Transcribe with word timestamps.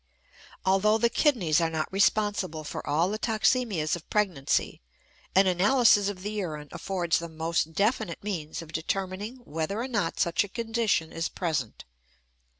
Although 0.65 0.97
the 0.97 1.11
kidneys 1.11 1.61
are 1.61 1.69
not 1.69 1.93
responsible 1.93 2.63
for 2.63 2.87
all 2.89 3.11
the 3.11 3.19
toxemias 3.19 3.95
of 3.95 4.09
pregnancy, 4.09 4.81
an 5.35 5.45
analysis 5.45 6.09
of 6.09 6.23
the 6.23 6.31
urine 6.31 6.69
affords 6.71 7.19
the 7.19 7.29
most 7.29 7.73
definite 7.73 8.23
means 8.23 8.63
of 8.63 8.71
determining 8.73 9.35
whether 9.45 9.79
or 9.79 9.87
not 9.87 10.19
such 10.19 10.43
a 10.43 10.49
condition 10.49 11.13
is 11.13 11.29
present. 11.29 11.85